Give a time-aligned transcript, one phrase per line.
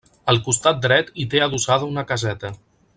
[0.31, 2.55] Al costat dret hi té adossada una caseta.